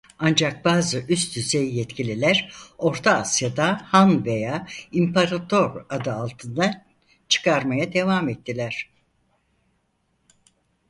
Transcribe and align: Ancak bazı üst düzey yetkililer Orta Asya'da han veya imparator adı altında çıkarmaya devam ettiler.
Ancak 0.19 0.65
bazı 0.65 1.05
üst 1.09 1.35
düzey 1.35 1.75
yetkililer 1.75 2.53
Orta 2.77 3.15
Asya'da 3.17 3.81
han 3.83 4.25
veya 4.25 4.67
imparator 4.91 5.85
adı 5.89 6.11
altında 6.13 6.85
çıkarmaya 7.29 7.93
devam 7.93 8.29
ettiler. 8.29 8.89